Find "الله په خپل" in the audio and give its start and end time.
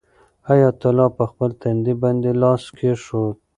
0.89-1.49